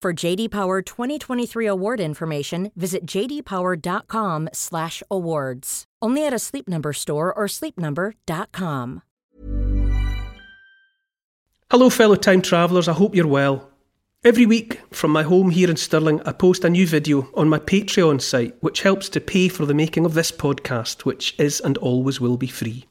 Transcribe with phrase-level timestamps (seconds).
[0.00, 5.84] For JD Power 2023 award information, visit jdpower.com/awards.
[6.00, 9.02] Only at a Sleep Number store or sleepnumber.com.
[11.70, 12.86] Hello, fellow time travellers.
[12.86, 13.68] I hope you're well.
[14.24, 17.58] Every week, from my home here in Stirling, I post a new video on my
[17.58, 21.76] Patreon site, which helps to pay for the making of this podcast, which is and
[21.78, 22.86] always will be free.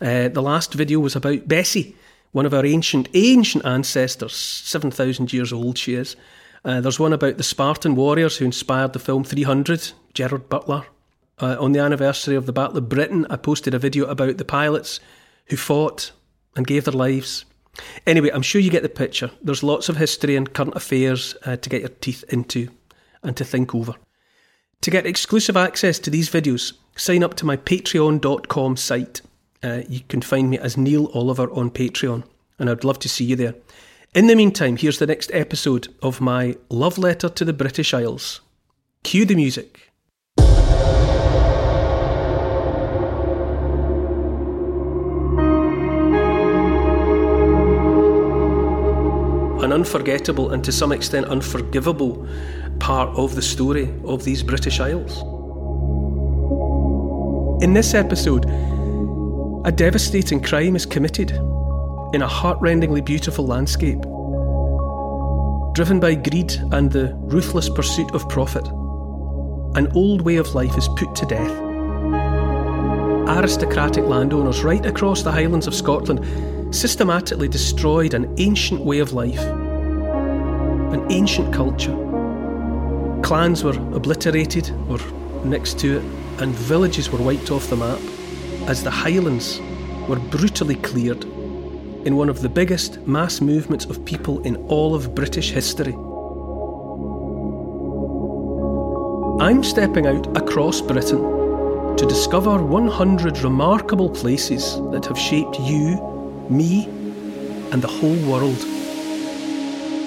[0.00, 1.96] Uh, the last video was about Bessie,
[2.32, 6.16] one of our ancient, ancient ancestors, 7,000 years old she is.
[6.64, 10.84] Uh, there's one about the Spartan warriors who inspired the film 300, Gerard Butler.
[11.38, 14.44] Uh, on the anniversary of the Battle of Britain, I posted a video about the
[14.44, 15.00] pilots
[15.46, 16.12] who fought
[16.54, 17.46] and gave their lives.
[18.06, 19.30] Anyway, I'm sure you get the picture.
[19.42, 22.68] There's lots of history and current affairs uh, to get your teeth into
[23.22, 23.94] and to think over.
[24.82, 29.22] To get exclusive access to these videos, sign up to my patreon.com site.
[29.62, 32.24] Uh, you can find me as Neil Oliver on Patreon,
[32.58, 33.54] and I'd love to see you there.
[34.14, 38.40] In the meantime, here's the next episode of my love letter to the British Isles.
[39.02, 39.92] Cue the music.
[49.62, 52.26] An unforgettable and to some extent unforgivable
[52.78, 55.18] part of the story of these British Isles.
[57.62, 58.46] In this episode,
[59.64, 61.32] a devastating crime is committed
[62.14, 64.00] in a heartrendingly beautiful landscape.
[65.74, 68.66] Driven by greed and the ruthless pursuit of profit,
[69.76, 71.50] an old way of life is put to death.
[73.28, 79.40] Aristocratic landowners right across the Highlands of Scotland systematically destroyed an ancient way of life,
[79.40, 81.94] an ancient culture.
[83.22, 84.98] Clans were obliterated or
[85.44, 86.04] next to it,
[86.40, 88.00] and villages were wiped off the map
[88.70, 89.60] as the Highlands
[90.08, 91.24] were brutally cleared
[92.04, 95.92] in one of the biggest mass movements of people in all of British history.
[99.44, 101.20] I'm stepping out across Britain
[101.96, 105.96] to discover 100 remarkable places that have shaped you,
[106.48, 106.84] me,
[107.72, 108.60] and the whole world.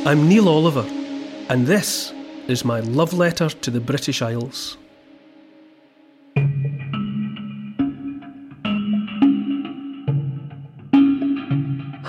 [0.08, 0.86] I'm Neil Oliver,
[1.50, 2.14] and this
[2.48, 4.78] is my love letter to the British Isles.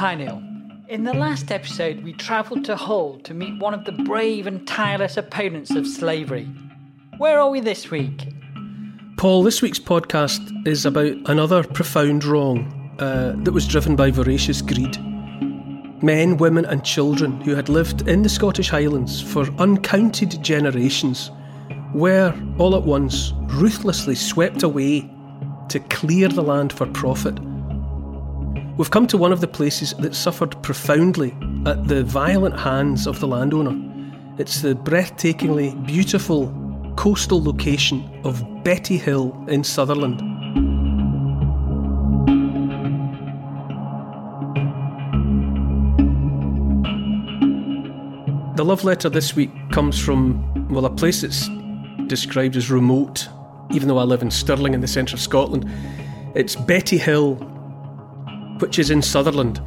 [0.04, 0.42] Hi, Neil.
[0.90, 4.68] In the last episode, we travelled to Hull to meet one of the brave and
[4.68, 6.44] tireless opponents of slavery.
[7.16, 8.28] Where are we this week?
[9.16, 14.60] Paul, this week's podcast is about another profound wrong uh, that was driven by voracious
[14.60, 14.98] greed.
[16.02, 21.30] Men, women, and children who had lived in the Scottish Highlands for uncounted generations
[21.94, 25.10] were, all at once, ruthlessly swept away
[25.70, 27.38] to clear the land for profit.
[28.76, 33.20] We've come to one of the places that suffered profoundly at the violent hands of
[33.20, 33.72] the landowner.
[34.36, 36.52] It's the breathtakingly beautiful
[36.96, 40.18] coastal location of Bettyhill in Sutherland.
[48.56, 51.48] The love letter this week comes from, well, a place that's
[52.08, 53.28] described as remote,
[53.70, 55.70] even though I live in Stirling in the centre of Scotland.
[56.34, 57.53] It's Bettyhill,
[58.58, 59.60] which is in Sutherland,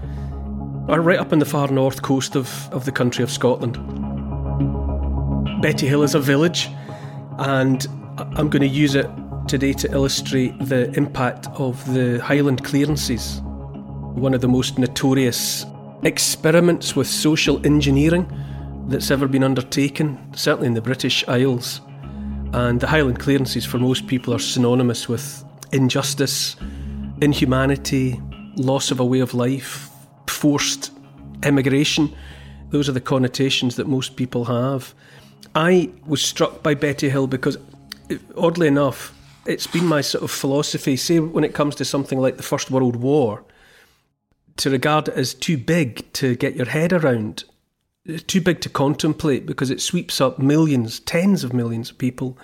[0.87, 3.75] or right up on the far north coast of, of the country of Scotland.
[5.61, 6.69] Bettyhill is a village,
[7.39, 7.85] and
[8.17, 9.09] I'm going to use it
[9.47, 15.65] today to illustrate the impact of the Highland clearances, one of the most notorious
[16.03, 18.31] experiments with social engineering
[18.87, 21.81] that's ever been undertaken, certainly in the British Isles.
[22.53, 26.55] And the Highland clearances, for most people, are synonymous with injustice,
[27.21, 28.21] inhumanity,
[28.57, 29.89] loss of a way of life,
[30.27, 30.91] forced
[31.43, 32.13] emigration,
[32.69, 34.93] Those are the connotations that most people have.
[35.55, 37.57] I was struck by Bettyhill because,
[38.35, 39.13] oddly enough,
[39.45, 42.69] it's been my sort of philosophy, say, when it comes to something like the First
[42.69, 43.43] World War,
[44.57, 47.45] to regard it as too big to get your head around,
[48.25, 52.37] too big to contemplate because it sweeps up millions, tens of millions of people.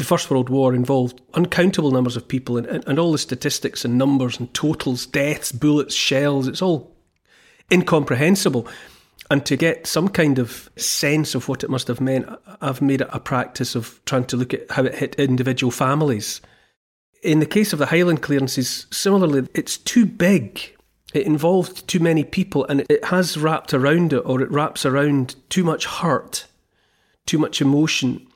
[0.00, 3.84] The First World War involved uncountable numbers of people, and, and, and all the statistics
[3.84, 6.96] and numbers and totals, deaths, bullets, shells, it's all
[7.70, 8.66] incomprehensible.
[9.30, 12.26] And to get some kind of sense of what it must have meant,
[12.62, 16.40] I've made it a practice of trying to look at how it hit individual families.
[17.22, 20.78] In the case of the Highland clearances, similarly, it's too big.
[21.12, 25.34] It involved too many people and it has wrapped around it, or it wraps around
[25.50, 26.46] too much hurt,
[27.26, 28.26] too much emotion,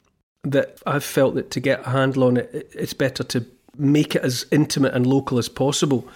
[0.44, 3.44] that I've felt that to get a handle on it, it's better to
[3.76, 6.06] make it as intimate and local as possible.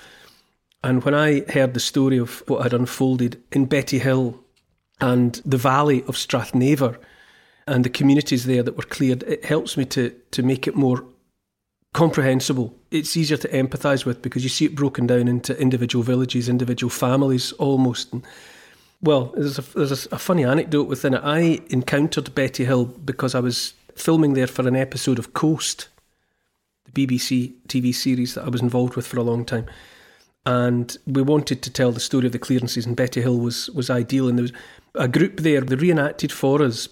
[0.85, 4.39] And when I heard the story of what had unfolded in Bettyhill
[5.01, 6.99] and the valley of Strathnaver
[7.67, 11.05] and the communities there that were cleared, it helps me to, to make it more
[11.95, 12.75] comprehensible.
[12.91, 16.91] It's easier to empathise with because you see it broken down into individual villages, individual
[16.91, 18.13] families almost.
[18.13, 18.25] And,
[19.03, 21.23] well, there's, a, there's a, a funny anecdote within it.
[21.25, 25.89] I encountered Bettyhill because I was filming there for an episode of Coast,
[26.85, 29.67] the BBC TV series that I was involved with for a long time.
[30.47, 34.29] And we wanted to tell the story of the clearances, and Bettyhill was, was ideal.
[34.29, 34.53] And there was
[34.95, 36.89] a group there, they reenacted for us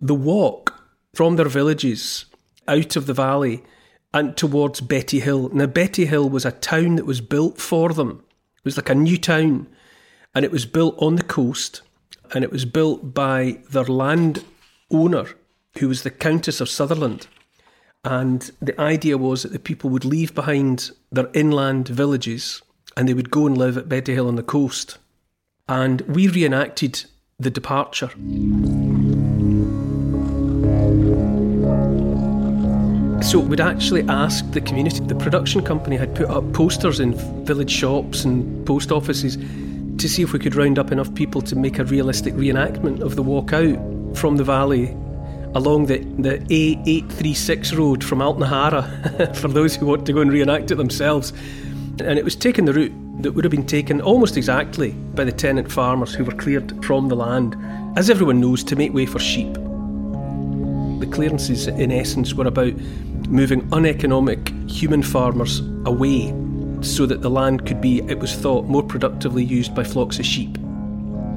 [0.00, 0.74] the walk
[1.14, 2.26] from their villages
[2.68, 3.62] out of the valley
[4.12, 5.52] and towards Bettyhill.
[5.52, 8.22] Now, Bettyhill was a town that was built for them.
[8.58, 9.66] It was like a new town,
[10.34, 11.82] and it was built on the coast,
[12.32, 14.44] and it was built by their land
[14.90, 15.26] owner,
[15.78, 17.26] who was the Countess of Sutherland.
[18.04, 22.62] And the idea was that the people would leave behind their inland villages
[22.96, 24.98] and they would go and live at Bettyhill on the coast.
[25.68, 27.04] And we reenacted
[27.38, 28.10] the departure.
[33.24, 35.00] So we'd actually asked the community.
[35.00, 37.14] The production company had put up posters in
[37.46, 39.38] village shops and post offices
[39.96, 43.16] to see if we could round up enough people to make a realistic reenactment of
[43.16, 43.78] the walk out
[44.14, 44.94] from the valley
[45.54, 50.70] along the, the A836 road from Altnaharra for those who want to go and reenact
[50.70, 51.32] it themselves.
[52.00, 55.32] And it was taking the route that would have been taken almost exactly by the
[55.32, 57.56] tenant farmers who were cleared from the land,
[57.96, 59.52] as everyone knows, to make way for sheep.
[59.54, 62.74] The clearances, in essence, were about
[63.28, 66.34] moving uneconomic human farmers away
[66.82, 70.26] so that the land could be, it was thought, more productively used by flocks of
[70.26, 70.58] sheep.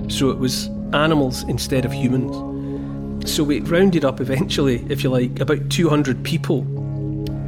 [0.10, 2.57] So it was animals instead of humans.
[3.26, 6.64] So we rounded up eventually, if you like, about 200 people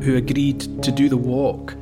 [0.01, 1.75] who agreed to do the walk.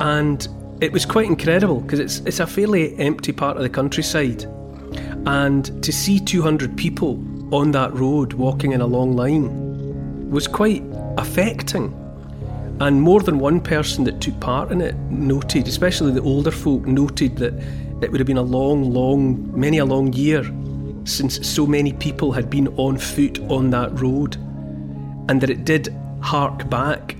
[0.00, 0.46] And
[0.80, 4.44] it was quite incredible because it's, it's a fairly empty part of the countryside.
[5.26, 7.22] And to see 200 people
[7.54, 10.82] on that road walking in a long line was quite
[11.18, 11.98] affecting.
[12.80, 16.86] And more than one person that took part in it noted, especially the older folk,
[16.86, 17.54] noted that
[18.02, 20.42] it would have been a long, long, many a long year
[21.04, 24.36] since so many people had been on foot on that road,
[25.28, 27.16] and that it did hark back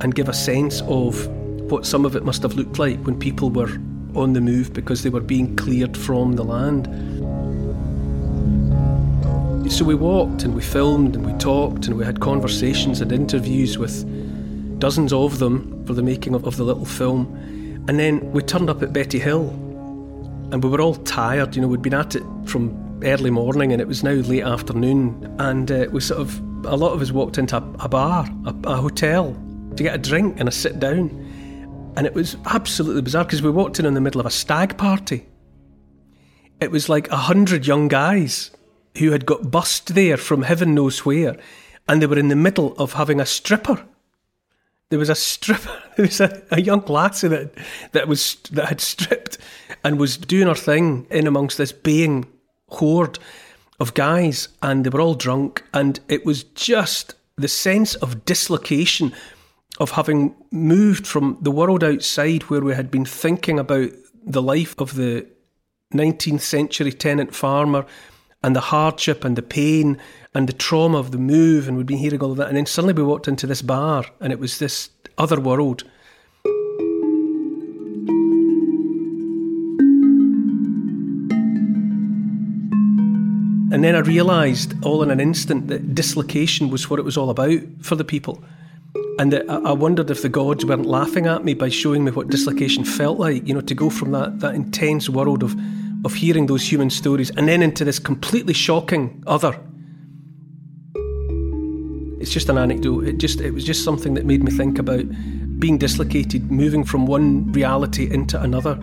[0.00, 1.26] and give a sense of
[1.70, 3.70] what some of it must have looked like when people were
[4.14, 6.86] on the move because they were being cleared from the land.
[9.72, 13.78] So we walked and we filmed and we talked and we had conversations and interviews
[13.78, 14.04] with
[14.78, 17.34] dozens of them for the making of, of the little film.
[17.88, 19.48] And then we turned up at Bettyhill
[20.52, 23.80] and we were all tired, you know, we'd been at it from early morning and
[23.80, 25.34] it was now late afternoon.
[25.38, 28.54] And uh, we sort of, a lot of us walked into a, a bar, a,
[28.64, 29.36] a hotel,
[29.76, 31.10] to get a drink and a sit down.
[31.96, 34.78] And it was absolutely bizarre because we walked in in the middle of a stag
[34.78, 35.26] party.
[36.60, 38.50] It was like a hundred young guys
[38.98, 41.36] who had got bussed there from heaven knows where,
[41.88, 43.84] and they were in the middle of having a stripper.
[44.90, 45.70] There was a stripper.
[45.96, 47.52] There was a, a young lassie that
[47.92, 49.36] that was that had stripped
[49.84, 52.26] and was doing her thing in amongst this baying
[52.72, 53.18] horde
[53.80, 59.12] of guys, and they were all drunk, and it was just the sense of dislocation
[59.80, 63.90] of having moved from the world outside where we had been thinking about
[64.24, 65.26] the life of the
[65.92, 67.84] 19th century tenant farmer
[68.42, 69.98] and the hardship and the pain
[70.34, 72.48] and the trauma of the move, and we'd been hearing all of that.
[72.48, 75.84] And then suddenly we walked into this bar, and it was this other world.
[83.72, 87.30] And then I realised all in an instant that dislocation was what it was all
[87.30, 88.44] about for the people.
[89.18, 92.84] And I wondered if the gods weren't laughing at me by showing me what dislocation
[92.84, 95.56] felt like, you know, to go from that, that intense world of
[96.04, 99.58] of hearing those human stories and then into this completely shocking other.
[102.20, 103.06] It's just an anecdote.
[103.06, 105.06] It just it was just something that made me think about
[105.58, 108.78] being dislocated, moving from one reality into another.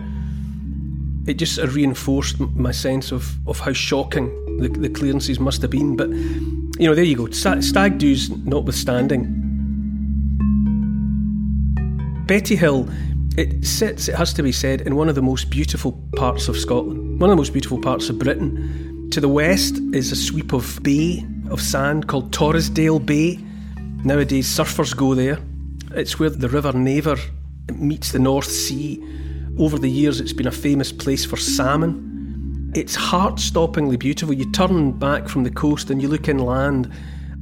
[1.28, 5.96] It just reinforced my sense of, of how shocking the, the clearances must have been.
[5.96, 7.30] But, you know, there you go.
[7.30, 9.36] Stag do's notwithstanding.
[12.26, 12.92] Bettyhill,
[13.36, 16.56] it sits, it has to be said, in one of the most beautiful parts of
[16.56, 19.08] Scotland, one of the most beautiful parts of Britain.
[19.10, 23.38] To the west is a sweep of bay, of sand called Torrisdale Bay.
[24.04, 25.38] Nowadays, surfers go there.
[25.92, 27.16] It's where the River Naver
[27.74, 29.04] meets the North Sea.
[29.58, 32.09] Over the years, it's been a famous place for salmon.
[32.72, 34.32] It's heart stoppingly beautiful.
[34.32, 36.92] You turn back from the coast and you look inland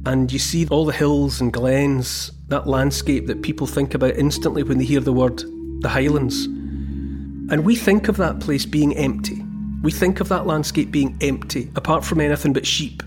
[0.05, 4.63] and you see all the hills and glens, that landscape that people think about instantly
[4.63, 5.43] when they hear the word
[5.81, 6.45] the Highlands.
[6.45, 9.43] And we think of that place being empty.
[9.83, 13.03] We think of that landscape being empty, apart from anything but sheep.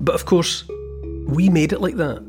[0.00, 0.64] But of course,
[1.26, 2.22] we made it like that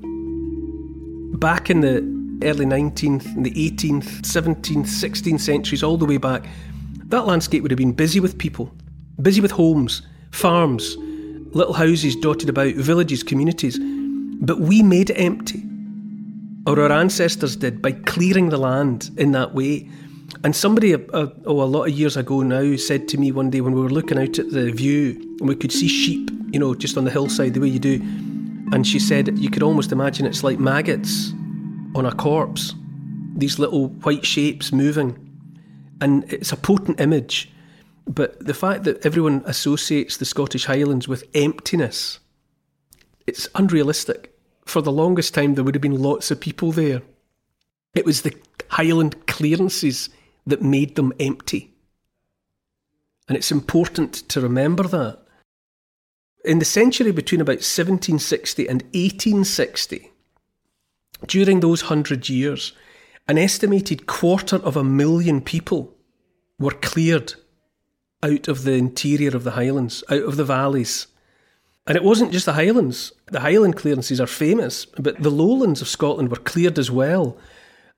[1.39, 1.97] back in the
[2.43, 6.47] early 19th, and the 18th, 17th, 16th centuries, all the way back,
[7.05, 8.71] that landscape would have been busy with people,
[9.21, 13.79] busy with homes, farms, little houses dotted about, villages, communities.
[14.39, 15.63] But we made it empty,
[16.65, 19.89] or our ancestors did, by clearing the land in that way.
[20.43, 23.73] And somebody, oh, a lot of years ago now, said to me one day when
[23.73, 26.97] we were looking out at the view and we could see sheep, you know, just
[26.97, 28.01] on the hillside, the way you do
[28.71, 31.31] and she said you could almost imagine it's like maggots
[31.95, 32.75] on a corpse,
[33.35, 35.23] these little white shapes moving.
[36.01, 37.51] And it's a potent image.
[38.07, 42.19] But the fact that everyone associates the Scottish Highlands with emptiness,
[43.25, 44.33] it's unrealistic.
[44.65, 47.01] For the longest time, there would have been lots of people there.
[47.93, 48.35] It was the
[48.69, 50.09] Highland clearances
[50.45, 51.73] that made them empty.
[53.27, 55.19] And it's important to remember that.
[56.45, 60.11] In the century between about 1760 and 1860,
[61.25, 62.71] during those hundred years,
[63.27, 65.93] an estimated quarter of a million people
[66.57, 67.33] were cleared
[68.23, 71.07] out of the interior of the Highlands, out of the valleys.
[71.85, 73.13] And it wasn't just the Highlands.
[73.27, 77.37] The Highland clearances are famous, but the lowlands of Scotland were cleared as well.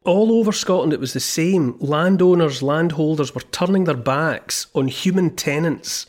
[0.05, 1.75] All over Scotland, it was the same.
[1.79, 6.05] Landowners, landholders were turning their backs on human tenants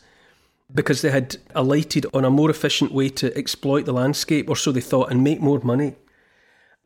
[0.73, 4.71] because they had alighted on a more efficient way to exploit the landscape, or so
[4.71, 5.95] they thought, and make more money.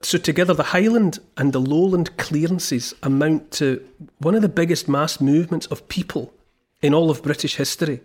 [0.01, 3.85] So, together, the Highland and the Lowland clearances amount to
[4.17, 6.33] one of the biggest mass movements of people
[6.81, 8.01] in all of British history.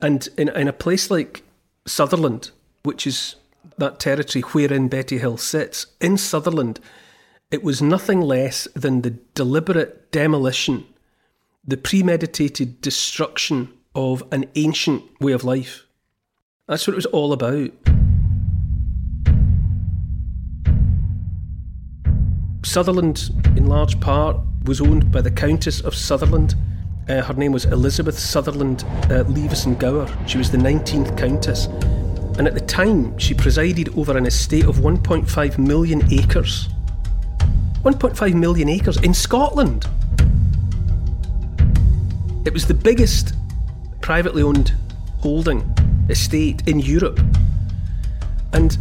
[0.00, 1.42] And in, in a place like
[1.86, 2.50] Sutherland,
[2.82, 3.36] which is
[3.78, 6.80] that territory wherein Bettyhill sits, in Sutherland,
[7.50, 10.84] it was nothing less than the deliberate demolition,
[11.66, 15.86] the premeditated destruction of an ancient way of life.
[16.66, 17.70] That's what it was all about.
[22.64, 26.54] Sutherland, in large part, was owned by the Countess of Sutherland.
[27.08, 30.06] Uh, her name was Elizabeth Sutherland uh, Leveson Gower.
[30.26, 31.64] She was the 19th Countess.
[32.38, 36.68] And at the time, she presided over an estate of 1.5 million acres.
[37.82, 39.86] 1.5 million acres in Scotland.
[42.44, 43.32] It was the biggest
[44.02, 44.74] privately owned
[45.20, 45.62] holding
[46.10, 47.18] estate in Europe.
[48.52, 48.76] And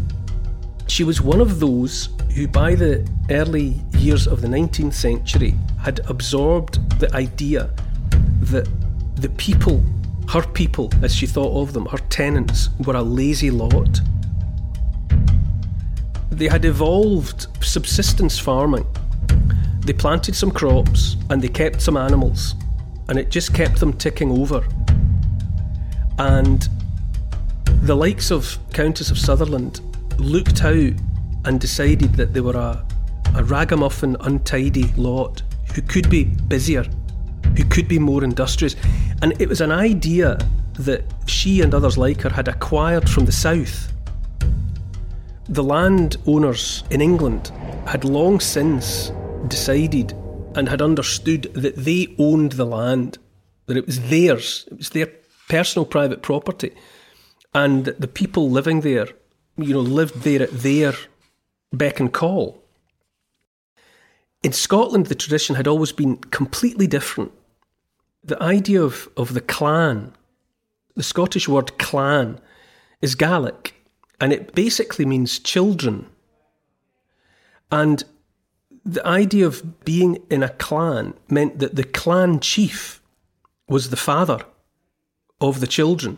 [0.88, 6.02] she was one of those who, by the early years of the 19th century, had
[6.10, 7.70] absorbed the idea
[8.52, 8.68] that
[9.16, 9.84] the people,
[10.30, 14.02] her people, as she thought of them, her tenants, were a lazy lot.
[16.32, 18.86] They had evolved subsistence farming.
[19.86, 22.56] They planted some crops and they kept some animals,
[23.10, 24.64] and it just kept them ticking over.
[26.20, 26.68] And
[27.82, 29.82] the likes of Countess of Sutherland
[30.20, 30.94] looked out
[31.46, 32.86] and decided that they were a,
[33.36, 35.42] a ragamuffin, untidy lot
[35.74, 36.86] who could be busier,
[37.58, 38.76] who could be more industrious.
[39.22, 40.38] And it was an idea
[40.74, 43.92] that she and others like her had acquired from the south.
[45.50, 47.52] The landowners in England
[47.88, 49.12] had long since
[49.48, 50.14] decided
[50.56, 53.18] and had understood that they owned the land,
[53.66, 55.10] that it was theirs, it was their
[55.50, 56.74] personal private property,
[57.54, 59.08] and the people living there,
[59.58, 60.94] you know, lived there at their
[61.74, 62.64] beck and call.
[64.44, 67.32] In Scotland, the tradition had always been completely different.
[68.28, 70.14] The idea of, of the clan,
[70.96, 72.40] the Scottish word clan,
[73.02, 73.74] is Gaelic,
[74.20, 76.08] and it basically means children.
[77.72, 78.04] And
[78.86, 83.02] the idea of being in a clan meant that the clan chief
[83.70, 84.40] was the father
[85.40, 86.18] of the children.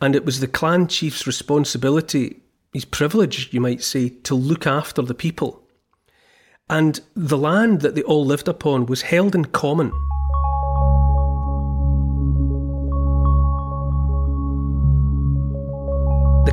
[0.00, 2.40] And it was the clan chief's responsibility,
[2.72, 5.62] his privilege, you might say, to look after the people.
[6.68, 9.92] And the land that they all lived upon was held in common.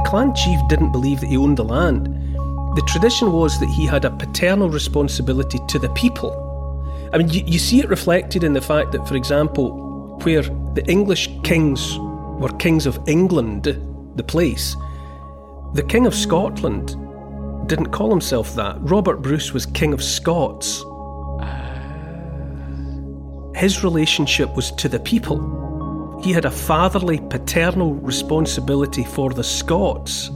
[0.09, 2.07] Clan chief didn't believe that he owned the land.
[2.75, 6.33] The tradition was that he had a paternal responsibility to the people.
[7.13, 10.83] I mean, you, you see it reflected in the fact that, for example, where the
[10.87, 11.95] English kings
[12.39, 13.65] were kings of England,
[14.15, 14.75] the place,
[15.75, 16.87] the King of Scotland
[17.69, 18.77] didn't call himself that.
[18.79, 20.83] Robert Bruce was King of Scots.
[21.39, 21.69] Ah.
[23.53, 25.68] His relationship was to the people.
[26.21, 30.29] He had a fatherly, paternal responsibility for the Scots.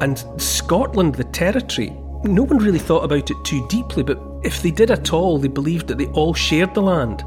[0.00, 1.90] And Scotland, the territory,
[2.22, 5.48] no one really thought about it too deeply, but if they did at all, they
[5.48, 7.24] believed that they all shared the land,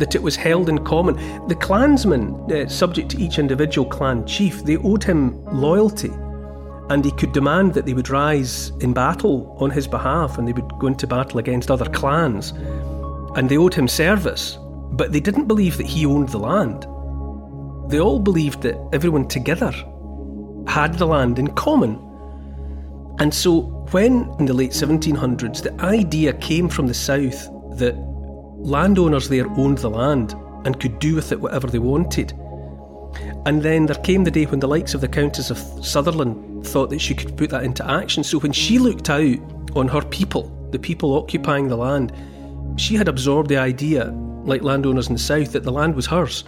[0.00, 1.14] that it was held in common.
[1.46, 6.10] The clansmen, uh, subject to each individual clan chief, they owed him loyalty,
[6.88, 10.52] and he could demand that they would rise in battle on his behalf and they
[10.52, 12.50] would go into battle against other clans,
[13.36, 14.58] and they owed him service.
[15.00, 16.82] But they didn't believe that he owned the land.
[17.90, 19.72] They all believed that everyone together
[20.68, 21.98] had the land in common.
[23.18, 27.94] And so, when in the late 1700s the idea came from the south that
[28.58, 30.34] landowners there owned the land
[30.66, 32.32] and could do with it whatever they wanted,
[33.46, 36.90] and then there came the day when the likes of the Countess of Sutherland thought
[36.90, 38.22] that she could put that into action.
[38.22, 39.38] So, when she looked out
[39.74, 42.12] on her people, the people occupying the land,
[42.76, 46.44] she had absorbed the idea like landowners in the south, that the land was hers.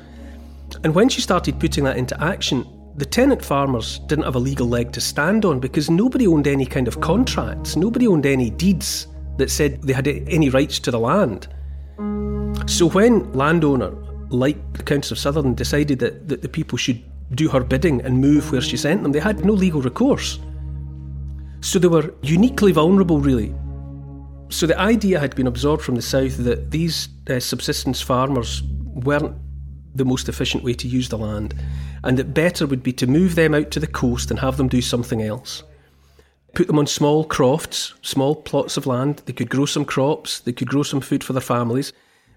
[0.84, 4.68] And when she started putting that into action, the tenant farmers didn't have a legal
[4.68, 9.06] leg to stand on because nobody owned any kind of contracts, nobody owned any deeds
[9.38, 11.48] that said they had any rights to the land.
[12.66, 13.90] So when landowner,
[14.28, 17.02] like the Countess of Sutherland, decided that, that the people should
[17.34, 20.38] do her bidding and move where she sent them, they had no legal recourse.
[21.60, 23.54] So they were uniquely vulnerable, really,
[24.52, 29.36] so the idea had been absorbed from the south that these uh, subsistence farmers weren't
[29.94, 31.54] the most efficient way to use the land,
[32.04, 34.68] and that better would be to move them out to the coast and have them
[34.68, 35.62] do something else.
[36.54, 39.22] Put them on small crofts, small plots of land.
[39.24, 41.92] They could grow some crops, they could grow some food for their families,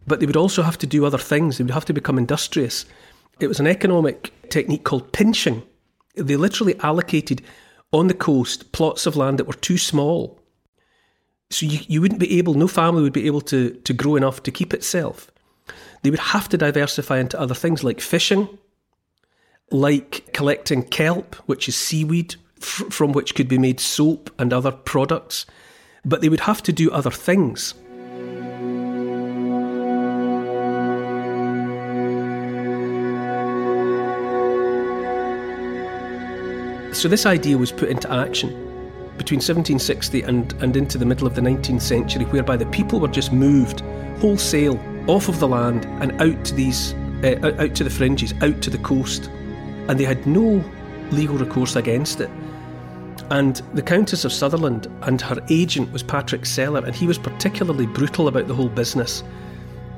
[0.07, 1.57] but they would also have to do other things.
[1.57, 2.85] They would have to become industrious.
[3.39, 5.63] It was an economic technique called pinching.
[6.15, 7.41] They literally allocated
[7.91, 10.39] on the coast plots of land that were too small
[11.49, 14.43] so you, you wouldn't be able, no family would be able to, to grow enough
[14.43, 15.31] to keep itself.
[16.01, 18.57] They would have to diversify into other things like fishing,
[19.71, 24.71] like collecting kelp, which is seaweed, f- from which could be made soap and other
[24.71, 25.45] products.
[26.03, 27.73] But they would have to do other things.
[36.95, 38.64] So this idea was put into action
[39.17, 43.07] between 1760 and, and into the middle of the 19th century, whereby the people were
[43.07, 43.81] just moved
[44.19, 48.61] wholesale off of the land and out to these, uh, out to the fringes, out
[48.61, 49.29] to the coast,
[49.87, 50.63] and they had no
[51.11, 52.29] legal recourse against it.
[53.31, 57.87] And the Countess of Sutherland and her agent was Patrick Sellar, and he was particularly
[57.87, 59.23] brutal about the whole business.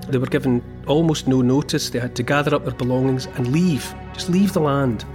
[0.07, 3.93] They were given almost no notice, they had to gather up their belongings and leave,
[4.13, 5.05] just leave the land.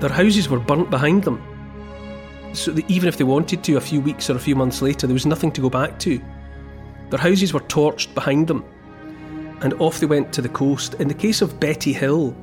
[0.00, 1.42] Their houses were burnt behind them,
[2.52, 5.06] so that even if they wanted to, a few weeks or a few months later,
[5.06, 6.20] there was nothing to go back to.
[7.10, 8.64] Their houses were torched behind them,
[9.60, 10.94] and off they went to the coast.
[10.94, 12.34] In the case of Bettyhill,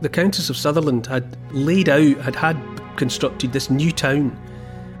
[0.00, 2.56] the Countess of Sutherland had laid out, had had
[2.96, 4.36] constructed this new town,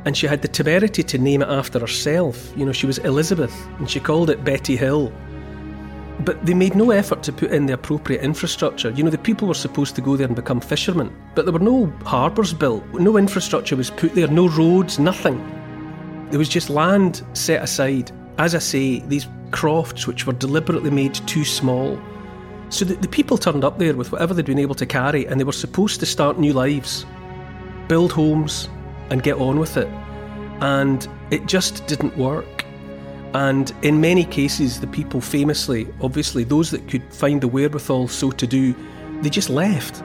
[0.04, 2.52] and she had the temerity to name it after herself.
[2.56, 5.12] You know, she was Elizabeth, and she called it Bettyhill.
[6.20, 8.90] But they made no effort to put in the appropriate infrastructure.
[8.90, 11.58] You know, the people were supposed to go there and become fishermen, but there were
[11.58, 15.38] no harbours built, no infrastructure was put there, no roads, nothing.
[16.30, 18.12] There was just land set aside.
[18.38, 22.00] As I say, these crofts which were deliberately made too small.
[22.70, 25.38] So the, the people turned up there with whatever they'd been able to carry, and
[25.38, 27.06] they were supposed to start new lives,
[27.88, 28.68] build homes,
[29.10, 29.88] and get on with it.
[30.60, 32.53] And it just didn't work.
[33.34, 38.30] And in many cases, the people famously, obviously, those that could find the wherewithal so
[38.30, 38.74] to do,
[39.22, 40.04] they just left.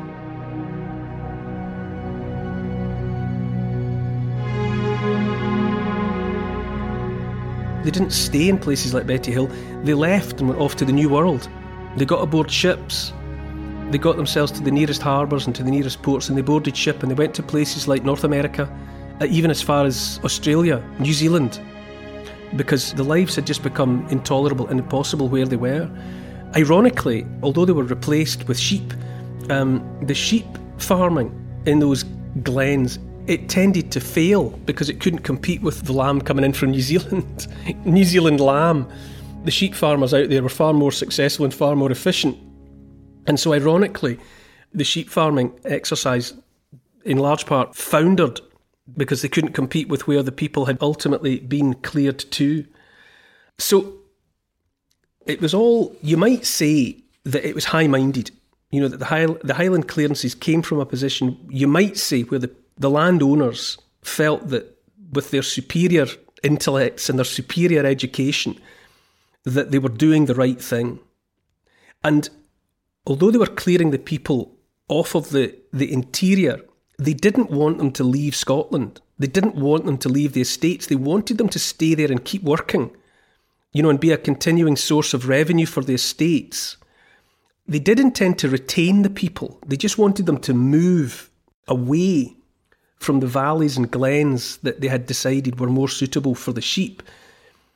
[7.84, 11.10] They didn't stay in places like Bettyhill, they left and went off to the New
[11.10, 11.48] World.
[11.98, 13.14] They got aboard ships,
[13.92, 16.76] they got themselves to the nearest harbours and to the nearest ports, and they boarded
[16.76, 18.68] ship and they went to places like North America,
[19.22, 21.60] uh, even as far as Australia, New Zealand,
[22.56, 25.90] because the lives had just become intolerable and impossible where they were.
[26.56, 28.94] ironically, although they were replaced with sheep,
[29.52, 31.30] um, the sheep farming
[31.66, 32.04] in those
[32.42, 32.98] glens
[33.30, 36.82] it tended to fail because it couldn't compete with the lamb coming in from New
[36.82, 37.48] Zealand.
[37.86, 38.90] New Zealand lamb.
[39.44, 42.36] The sheep farmers out there were far more successful and far more efficient.
[43.28, 44.20] And so, ironically,
[44.74, 46.34] the sheep farming exercise,
[47.06, 48.42] in large part, foundered
[48.96, 52.66] because they couldn't compete with where the people had ultimately been cleared to.
[53.58, 53.94] So,
[55.26, 58.32] it was all, you might say that it was high minded.
[58.72, 62.22] You know, that the, High, the Highland clearances came from a position, you might say,
[62.22, 64.78] where the the landowners felt that
[65.12, 66.08] with their superior
[66.44, 68.60] intellects and their superior education,
[69.44, 71.00] that they were doing the right thing.
[72.04, 72.30] And
[73.06, 74.56] although they were clearing the people
[74.88, 76.62] off of the, the interior,
[77.00, 79.00] they didn't want them to leave Scotland.
[79.18, 80.86] They didn't want them to leave the estates.
[80.86, 82.92] They wanted them to stay there and keep working,
[83.72, 86.76] you know, and be a continuing source of revenue for the estates.
[87.66, 89.60] They did intend to retain the people.
[89.66, 91.30] They just wanted them to move
[91.70, 92.36] away
[92.98, 97.02] from the valleys and glens that they had decided were more suitable for the sheep.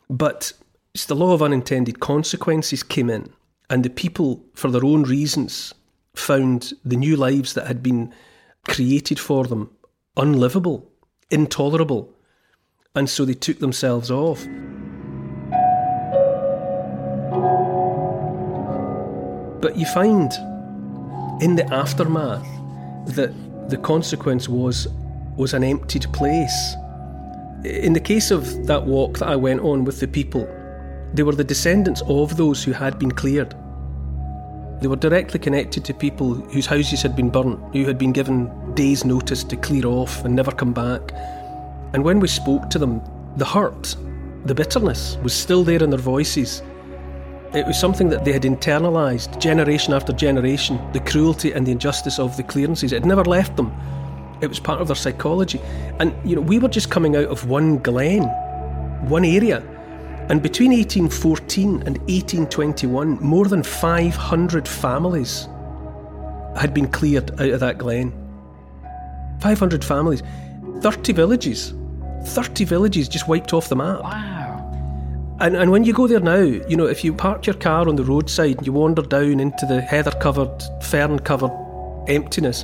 [0.09, 0.51] But
[0.93, 3.31] it's the law of unintended consequences came in,
[3.69, 5.73] and the people, for their own reasons,
[6.13, 8.13] found the new lives that had been
[8.67, 9.69] created for them
[10.17, 10.91] unlivable,
[11.31, 12.13] intolerable,
[12.95, 14.45] and so they took themselves off.
[19.61, 20.31] But you find
[21.41, 22.47] in the aftermath
[23.15, 23.33] that
[23.69, 24.87] the consequence was
[25.35, 26.75] was an emptied place.
[27.63, 30.47] In the case of that walk that I went on with the people,
[31.13, 33.55] they were the descendants of those who had been cleared.
[34.81, 38.51] They were directly connected to people whose houses had been burnt, who had been given
[38.73, 41.13] days' notice to clear off and never come back.
[41.93, 43.01] And when we spoke to them,
[43.37, 43.95] the hurt,
[44.45, 46.61] the bitterness was still there in their voices.
[47.53, 52.19] It was something that they had internalised generation after generation the cruelty and the injustice
[52.19, 52.91] of the clearances.
[52.91, 53.71] It had never left them.
[54.41, 55.61] It was part of their psychology.
[55.99, 58.23] And, you know, we were just coming out of one glen,
[59.07, 59.63] one area.
[60.29, 65.47] And between 1814 and 1821, more than 500 families
[66.57, 68.13] had been cleared out of that glen.
[69.41, 70.23] 500 families.
[70.81, 71.73] 30 villages.
[72.25, 74.01] 30 villages just wiped off the map.
[74.01, 75.37] Wow.
[75.39, 77.95] And, and when you go there now, you know, if you park your car on
[77.95, 81.51] the roadside and you wander down into the heather covered, fern covered
[82.07, 82.63] emptiness,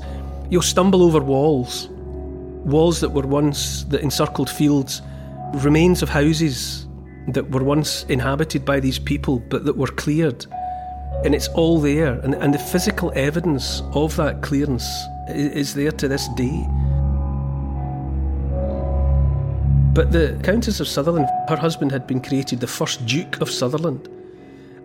[0.49, 5.03] You'll stumble over walls, walls that were once that encircled fields,
[5.53, 6.87] remains of houses
[7.33, 10.45] that were once inhabited by these people but that were cleared.
[11.23, 14.87] And it's all there, and, and the physical evidence of that clearance
[15.27, 16.65] is there to this day.
[19.93, 24.07] But the Countess of Sutherland, her husband had been created the first Duke of Sutherland.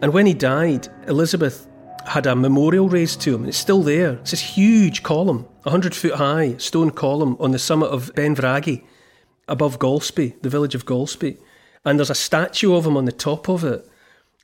[0.02, 1.68] And when he died, Elizabeth
[2.07, 4.14] had a memorial raised to him, and it's still there.
[4.14, 8.83] It's this huge column, 100 foot high, stone column on the summit of Ben Benvraggie,
[9.46, 11.38] above Golspie, the village of Golspie.
[11.84, 13.86] And there's a statue of him on the top of it,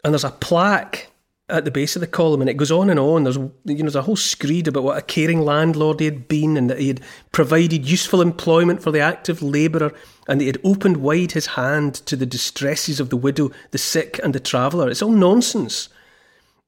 [0.05, 1.11] and there's a plaque
[1.51, 3.25] at the base of the column, and it goes on and on.
[3.25, 6.57] There's you know there's a whole screed about what a caring landlord he had been,
[6.57, 7.01] and that he had
[7.33, 9.93] provided useful employment for the active labourer,
[10.29, 13.79] and that he had opened wide his hand to the distresses of the widow, the
[13.79, 14.89] sick, and the traveller.
[14.89, 15.89] It's all nonsense.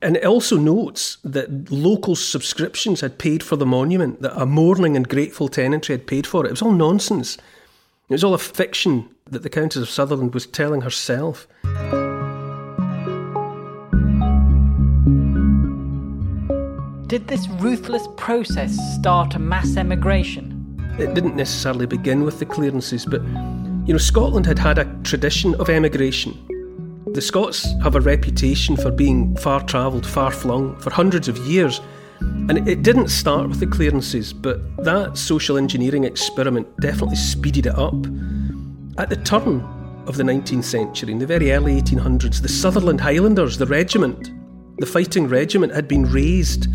[0.00, 4.96] And it also notes that local subscriptions had paid for the monument, that a mourning
[4.96, 6.48] and grateful tenantry had paid for it.
[6.48, 7.36] It was all nonsense.
[8.08, 11.48] It was all a fiction that the Countess of Sutherland was telling herself.
[17.08, 20.58] Did this ruthless process start a mass emigration?
[20.98, 23.22] It didn't necessarily begin with the clearances, but
[23.86, 26.38] you know, Scotland had had a tradition of emigration
[27.14, 31.82] the Scots have a reputation for being far travelled, far flung for hundreds of years.
[32.20, 37.76] And it didn't start with the clearances, but that social engineering experiment definitely speeded it
[37.76, 38.06] up.
[38.98, 39.62] At the turn
[40.06, 44.30] of the 19th century, in the very early 1800s, the Sutherland Highlanders, the regiment,
[44.78, 46.66] the fighting regiment, had been raised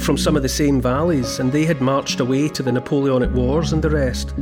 [0.00, 3.72] from some of the same valleys and they had marched away to the Napoleonic Wars
[3.72, 4.32] and the rest.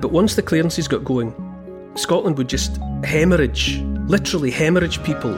[0.00, 1.34] But once the clearances got going,
[1.96, 5.32] Scotland would just hemorrhage literally hemorrhage people.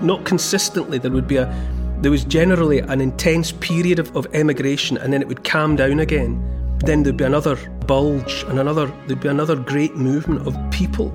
[0.00, 0.96] Not consistently.
[0.96, 1.54] There would be a
[2.00, 6.00] there was generally an intense period of, of emigration and then it would calm down
[6.00, 6.59] again.
[6.84, 11.10] Then there'd be another bulge and another there'd be another great movement of people.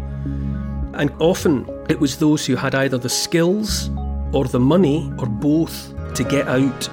[0.94, 3.90] And often it was those who had either the skills
[4.32, 6.90] or the money or both to get out.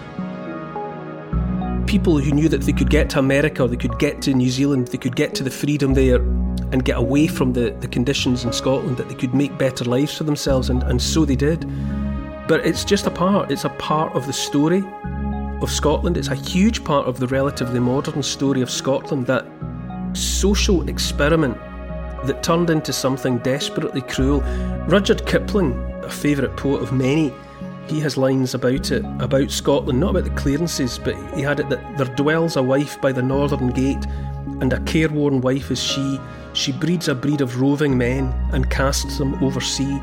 [1.87, 4.89] People who knew that they could get to America they could get to New Zealand,
[4.89, 6.17] they could get to the freedom there
[6.73, 10.17] and get away from the, the conditions in Scotland, that they could make better lives
[10.17, 11.61] for themselves, and, and so they did.
[12.49, 14.83] But it's just a part, it's a part of the story
[15.63, 16.17] of Scotland.
[16.17, 19.47] It's a huge part of the relatively modern story of Scotland, that
[20.15, 21.57] social experiment
[22.27, 24.41] that turned into something desperately cruel.
[24.87, 25.73] Rudyard Kipling,
[26.05, 27.33] a favourite poet of many,
[27.89, 31.69] he has lines about it, about Scotland, not about the clearances, but he had it
[31.69, 34.05] that there dwells a wife by the northern gate,
[34.61, 36.21] and a careworn wife is she.
[36.53, 40.01] She breeds a breed of roving men and casts them over sea.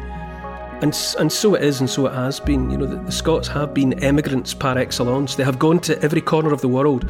[0.82, 2.70] And, and so it is, and so it has been.
[2.70, 5.36] You know, the, the Scots have been emigrants par excellence.
[5.36, 7.04] They have gone to every corner of the world,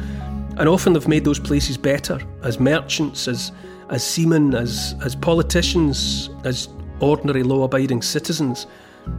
[0.58, 3.52] and often they've made those places better as merchants, as
[3.88, 8.66] as seamen, as as politicians, as ordinary law-abiding citizens.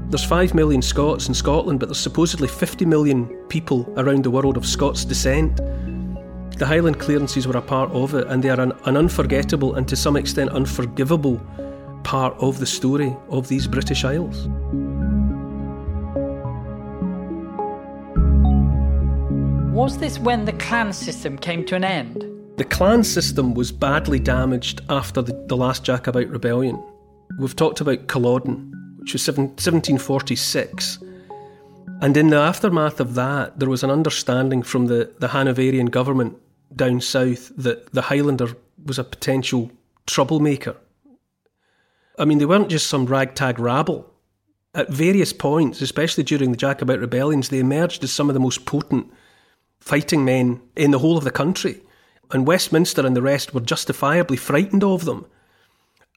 [0.10, 4.58] There's five million Scots in Scotland, but there's supposedly 50 million people around the world
[4.58, 5.58] of Scots descent.
[6.58, 9.88] The Highland clearances were a part of it, and they are an, an unforgettable and
[9.88, 11.42] to some extent unforgivable
[12.04, 14.48] part of the story of these British Isles.
[19.74, 22.28] Was this when the clan system came to an end?
[22.58, 26.84] The clan system was badly damaged after the, the last Jacobite rebellion.
[27.40, 31.00] We've talked about Culloden, which was 1746.
[32.02, 36.38] And in the aftermath of that, there was an understanding from the, the Hanoverian government
[36.76, 39.72] down south that the Highlander was a potential
[40.06, 40.76] troublemaker.
[42.22, 44.10] I mean, they weren't just some ragtag rabble.
[44.74, 48.66] At various points, especially during the Jacobite rebellions, they emerged as some of the most
[48.66, 49.12] potent
[49.80, 51.82] fighting men in the whole of the country.
[52.32, 55.26] And Westminster and the rest were justifiably frightened of them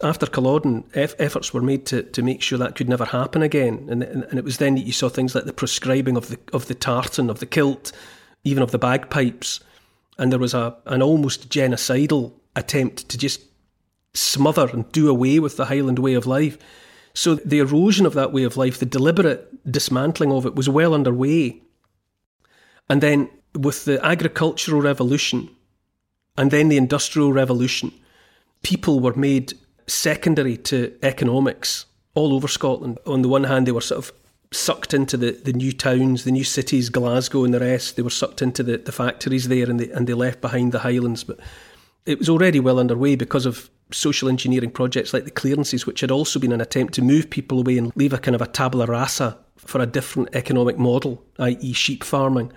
[0.02, 3.86] after Culloden, efforts were made to, to make sure that could never happen again.
[3.88, 6.38] And, and, and, it was then that you saw things like the proscribing of the,
[6.52, 7.92] of the tartan, of the kilt,
[8.42, 9.60] even of the bagpipes.
[10.18, 13.40] And there was a, an almost genocidal attempt to just
[14.14, 16.56] smother and do away with the Highland way of life.
[17.14, 20.94] So the erosion of that way of life, the deliberate dismantling of it was well
[20.94, 21.62] underway.
[22.88, 25.48] And then with the agricultural revolution
[26.36, 27.92] and then the industrial revolution,
[28.62, 29.52] people were made
[29.86, 32.98] secondary to economics all over Scotland.
[33.06, 34.12] On the one hand, they were sort of
[34.52, 37.96] sucked into the, the new towns, the new cities, Glasgow and the rest.
[37.96, 40.80] They were sucked into the, the factories there and they, and they left behind the
[40.80, 41.24] Highlands.
[41.24, 41.40] But
[42.06, 46.10] it was already well underway because of social engineering projects like the clearances, which had
[46.10, 48.86] also been an attempt to move people away and leave a kind of a tabula
[48.86, 52.52] rasa for a different economic model, i.e., sheep farming.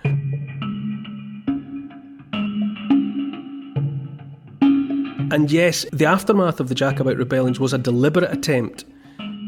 [5.30, 8.84] And yes, the aftermath of the Jacobite rebellions was a deliberate attempt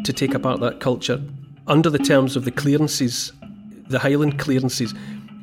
[0.05, 1.23] to take apart that culture.
[1.67, 3.33] Under the terms of the clearances,
[3.89, 4.95] the Highland clearances,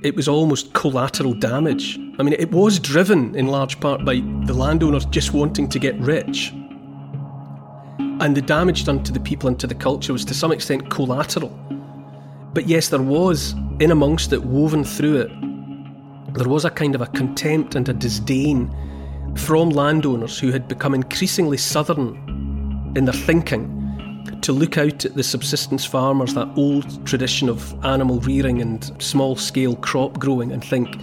[0.04, 1.98] it was almost collateral damage.
[2.20, 5.98] I mean, it was driven in large part by the landowners just wanting to get
[6.00, 6.52] rich.
[8.20, 10.90] And the damage done to the people and to the culture was to some extent
[10.90, 11.50] collateral.
[12.54, 17.02] But yes, there was, in amongst it, woven through it, there was a kind of
[17.02, 18.74] a contempt and a disdain
[19.36, 23.77] from landowners who had become increasingly southern in their thinking
[24.42, 29.36] to look out at the subsistence farmers, that old tradition of animal rearing and small
[29.36, 30.98] scale crop growing, and think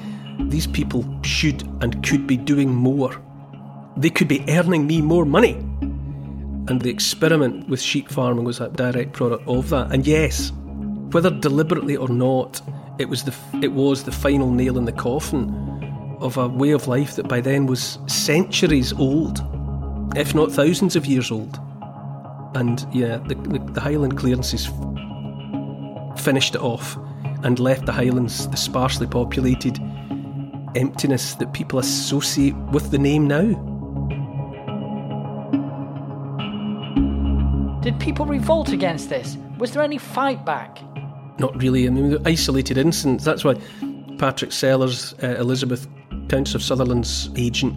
[0.50, 3.20] these people should and could be doing more.
[3.96, 5.54] They could be earning me more money.
[6.66, 9.92] And the experiment with sheep farming was a direct product of that.
[9.92, 10.50] And yes,
[11.12, 12.60] whether deliberately or not,
[12.98, 15.52] it was the it was the final nail in the coffin
[16.20, 19.40] of a way of life that by then was centuries old,
[20.16, 21.60] if not thousands of years old.
[22.54, 24.68] And yeah, the, the, the Highland clearances
[26.16, 26.96] finished it off
[27.42, 29.78] and left the Highlands the sparsely populated
[30.76, 33.52] emptiness that people associate with the name now.
[37.82, 39.36] Did people revolt against this?
[39.58, 40.80] Was there any fight back?
[41.38, 41.86] Not really.
[41.86, 43.24] I mean, isolated incidents.
[43.24, 43.56] That's why
[44.18, 45.86] Patrick Sellers, uh, Elizabeth
[46.28, 47.74] Countess of Sutherland's agent,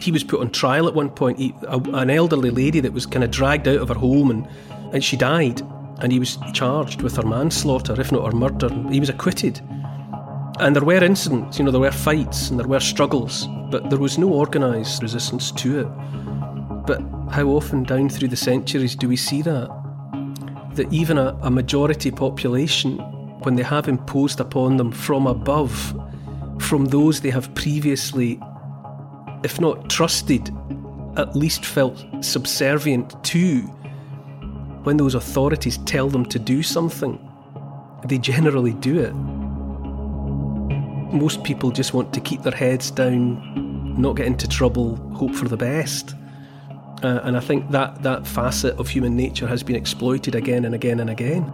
[0.00, 1.38] he was put on trial at one point.
[1.38, 4.48] He, a, an elderly lady that was kind of dragged out of her home and,
[4.92, 5.62] and she died.
[6.00, 8.68] And he was charged with her manslaughter, if not her murder.
[8.90, 9.60] He was acquitted.
[10.60, 13.98] And there were incidents, you know, there were fights and there were struggles, but there
[13.98, 15.88] was no organised resistance to it.
[16.86, 17.00] But
[17.32, 19.68] how often down through the centuries do we see that?
[20.74, 22.98] That even a, a majority population,
[23.42, 25.94] when they have imposed upon them from above
[26.60, 28.40] from those they have previously,
[29.42, 30.50] if not trusted,
[31.16, 33.62] at least felt subservient to.
[34.84, 37.18] When those authorities tell them to do something,
[38.06, 39.12] they generally do it.
[41.12, 45.48] Most people just want to keep their heads down, not get into trouble, hope for
[45.48, 46.14] the best.
[47.02, 50.74] Uh, and I think that, that facet of human nature has been exploited again and
[50.74, 51.52] again and again.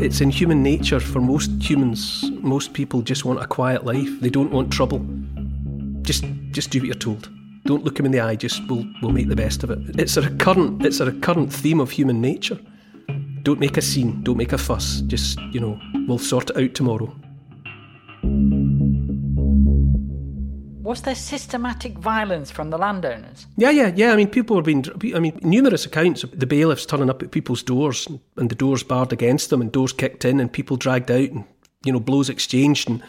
[0.00, 4.20] it's in human nature for most humans, most people just want a quiet life.
[4.20, 5.04] They don't want trouble.
[6.02, 7.30] Just just do what you're told.
[7.64, 9.78] Don't look him in the eye, just we'll we'll make the best of it.
[9.98, 12.58] It's a recurrent it's a recurrent theme of human nature.
[13.42, 15.00] Don't make a scene, don't make a fuss.
[15.02, 17.12] Just, you know, we'll sort it out tomorrow.
[20.82, 23.46] Was there systematic violence from the landowners?
[23.56, 24.12] Yeah, yeah, yeah.
[24.12, 24.84] I mean, people were being.
[25.14, 28.82] I mean, numerous accounts of the bailiffs turning up at people's doors and the doors
[28.82, 31.44] barred against them and doors kicked in and people dragged out and,
[31.84, 33.02] you know, blows exchanged and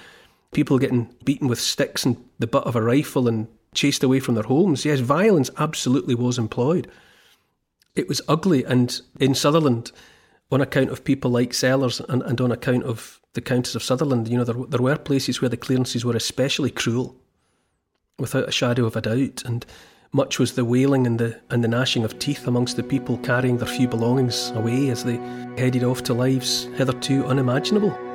[0.54, 4.36] people getting beaten with sticks and the butt of a rifle and chased away from
[4.36, 4.86] their homes.
[4.86, 6.90] Yes, violence absolutely was employed.
[7.96, 8.64] It was ugly.
[8.64, 9.92] And in Sutherland,
[10.52, 14.28] on account of people like Sellars and, and on account of the Countess of Sutherland,
[14.28, 17.16] you know, there, there were places where the clearances were especially cruel
[18.20, 19.66] without a shadow of a doubt, and
[20.12, 23.58] much was the wailing and the and the gnashing of teeth amongst the people carrying
[23.58, 25.18] their few belongings away as they
[25.58, 28.13] headed off to lives hitherto unimaginable.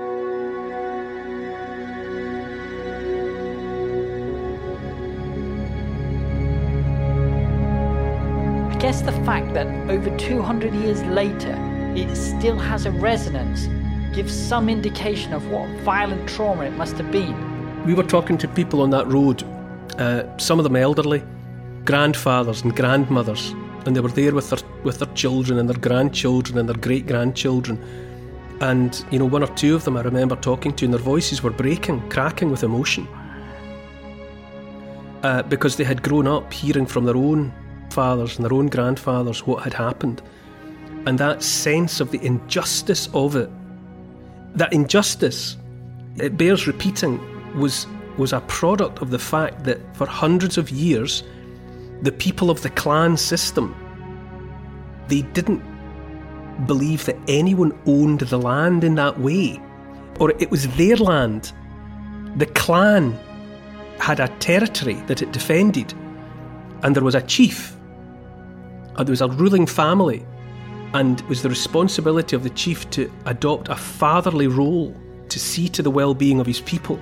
[9.55, 11.55] That over 200 years later
[11.97, 13.67] it still has a resonance
[14.15, 17.85] gives some indication of what violent trauma it must have been.
[17.85, 19.43] We were talking to people on that road
[19.99, 21.23] uh, some of them elderly,
[21.85, 23.51] grandfathers and grandmothers,
[23.85, 27.07] and they were there with their with their children and their grandchildren and their great
[27.07, 27.83] grandchildren.
[28.61, 31.43] And you know, one or two of them I remember talking to, and their voices
[31.43, 33.09] were breaking, cracking with emotion,
[35.23, 37.53] uh, because they had grown up hearing from their own
[37.91, 40.23] fathers and their own grandfathers what had happened,
[41.07, 43.51] and that sense of the injustice of it.
[44.55, 45.57] That injustice,
[46.17, 47.21] it bears repeating,
[47.59, 47.87] was
[48.19, 51.23] was a product of the fact that for hundreds of years,
[52.03, 53.75] the people of the clan system,
[55.07, 55.63] they didn't
[56.67, 59.61] believe that anyone owned the land in that way,
[60.19, 61.53] or it was their land.
[62.37, 63.17] The clan
[64.01, 65.95] had a territory that it defended,
[66.83, 67.77] and there was a chief,
[68.99, 70.27] Uh, there was a ruling family,
[70.93, 74.95] and it was the responsibility of the chief to adopt a fatherly role
[75.31, 77.01] to see to the well being of his people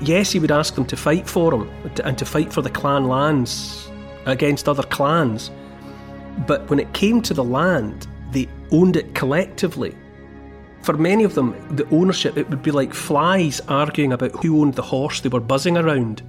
[0.00, 1.70] yes, he would ask them to fight for him
[2.04, 3.90] and to fight for the clan lands
[4.26, 5.50] against other clans.
[6.46, 9.94] But when it came to the land, they owned it collectively.
[10.82, 14.74] For many of them, the ownership, it would be like flies arguing about who owned
[14.74, 16.22] the horse they were buzzing around.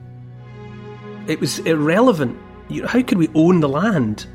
[1.28, 2.38] It was irrelevant.
[2.86, 4.28] How could we own the land?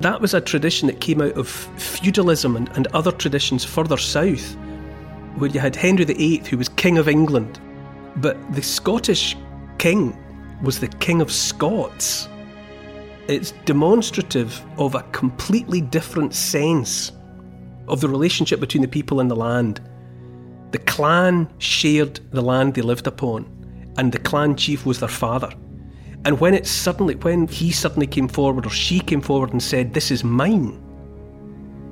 [0.00, 4.54] That was a tradition that came out of feudalism and, and other traditions further south,
[5.36, 7.58] where you had Henry VIII, who was King of England,
[8.16, 9.36] but the Scottish
[9.78, 10.16] king
[10.62, 12.28] was the King of Scots.
[13.28, 17.12] It's demonstrative of a completely different sense
[17.88, 19.80] of the relationship between the people and the land.
[20.72, 23.46] The clan shared the land they lived upon,
[23.96, 25.50] and the clan chief was their father.
[26.26, 29.94] And when it suddenly, when he suddenly came forward or she came forward and said,
[29.94, 30.82] This is mine,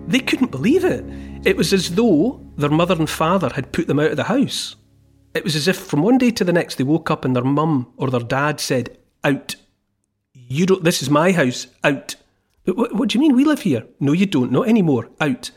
[0.09, 1.05] they couldn't believe it.
[1.47, 4.75] It was as though their mother and father had put them out of the house.
[5.35, 7.45] It was as if from one day to the next they woke up and their
[7.45, 9.55] mum or their dad said, Out.
[10.33, 12.17] You don't, this is my house, out.
[12.65, 13.37] What, what do you mean?
[13.37, 13.85] We live here.
[14.01, 15.53] No, you don't, not anymore, out.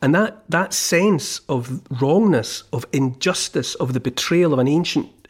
[0.00, 5.26] And that, that sense of wrongness, of injustice, of the betrayal of an ancient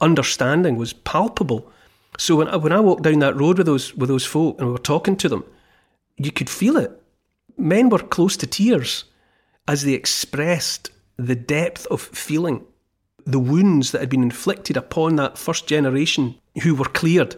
[0.00, 1.72] understanding was palpable.
[2.18, 4.66] So when I, when I walked down that road with those, with those folk and
[4.66, 5.44] we were talking to them,
[6.16, 6.90] you could feel it.
[7.56, 9.04] Men were close to tears
[9.66, 12.64] as they expressed the depth of feeling
[13.24, 17.36] the wounds that had been inflicted upon that first generation who were cleared.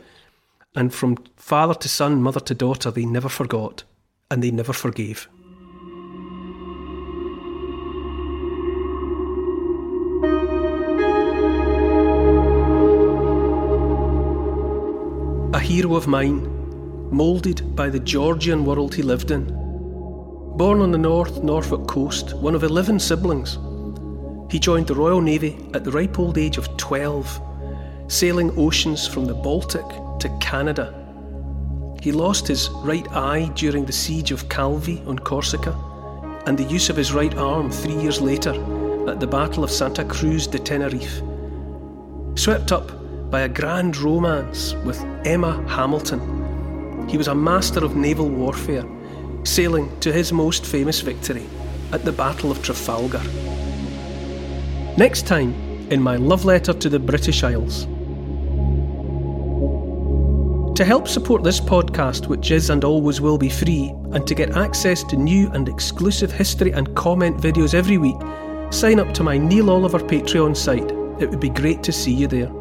[0.75, 3.85] And from father to son, mother to daughter, they never forgot
[4.31, 5.29] and they never forgave.
[15.81, 16.43] Hero of mine,
[17.11, 19.47] moulded by the Georgian world he lived in.
[20.59, 23.57] Born on the North Norfolk coast, one of 11 siblings,
[24.53, 27.41] he joined the Royal Navy at the ripe old age of 12,
[28.09, 29.87] sailing oceans from the Baltic
[30.19, 30.93] to Canada.
[32.03, 35.75] He lost his right eye during the siege of Calvi on Corsica,
[36.45, 38.53] and the use of his right arm three years later
[39.09, 41.23] at the Battle of Santa Cruz de Tenerife.
[42.35, 43.00] Swept up
[43.31, 48.85] by a grand romance with Emma Hamilton, he was a master of naval warfare,
[49.45, 51.47] sailing to his most famous victory
[51.93, 53.23] at the Battle of Trafalgar.
[54.97, 55.55] Next time,
[55.91, 57.87] in my love letter to the British Isles.
[60.77, 64.57] To help support this podcast, which is and always will be free, and to get
[64.57, 68.17] access to new and exclusive history and comment videos every week,
[68.71, 70.91] sign up to my Neil Oliver Patreon site.
[71.21, 72.60] It would be great to see you there.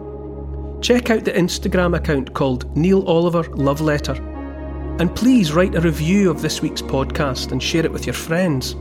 [0.81, 4.13] Check out the Instagram account called Neil Oliver Love Letter.
[4.99, 8.75] And please write a review of this week's podcast and share it with your friends.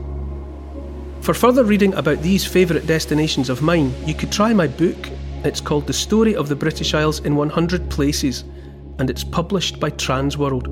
[1.19, 5.09] For further reading about these favourite destinations of mine, you could try my book.
[5.43, 8.45] It's called The Story of the British Isles in 100 Places,
[8.97, 10.67] and it's published by Transworld.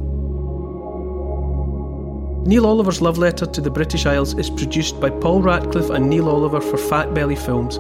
[2.48, 6.30] Neil Oliver's love letter to the British Isles is produced by Paul Ratcliffe and Neil
[6.30, 7.78] Oliver for Fat Belly Films.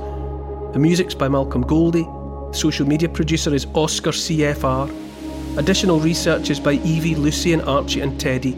[0.73, 2.05] The music's by Malcolm Goldie.
[2.51, 5.57] Social media producer is Oscar CFR.
[5.57, 8.57] Additional research is by Evie, Lucy, and Archie and Teddy.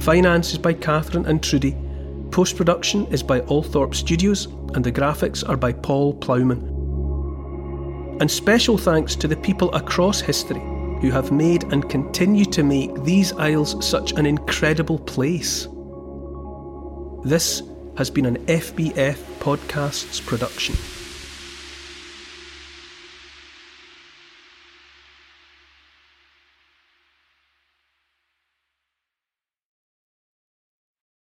[0.00, 1.76] Finance is by Catherine and Trudy.
[2.30, 6.76] Post production is by Althorpe Studios, and the graphics are by Paul Plowman.
[8.20, 10.62] And special thanks to the people across history
[11.00, 15.68] who have made and continue to make these isles such an incredible place.
[17.24, 17.62] This
[17.96, 20.97] has been an FBF Podcasts production.